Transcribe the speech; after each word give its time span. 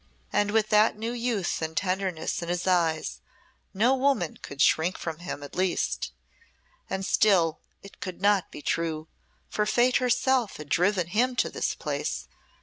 And 0.33 0.49
with 0.49 0.69
that 0.69 0.97
new 0.97 1.11
youth 1.11 1.61
and 1.61 1.77
tenderness 1.77 2.41
in 2.41 2.49
his 2.49 2.65
eyes 2.65 3.21
no 3.71 3.93
woman 3.93 4.37
could 4.37 4.59
shrink 4.59 4.97
from 4.97 5.19
him, 5.19 5.43
at 5.43 5.53
least. 5.55 6.11
And 6.89 7.05
still 7.05 7.59
it 7.83 7.99
could 7.99 8.19
not 8.19 8.49
be 8.51 8.63
true, 8.63 9.09
for 9.47 9.67
Fate 9.67 9.97
herself 9.97 10.57
had 10.57 10.69
driven 10.69 11.05
him 11.05 11.35
to 11.35 11.51
this 11.51 11.75
place 11.75 12.23
Nature 12.31 12.35
and 12.35 12.49
Fate. 12.49 12.59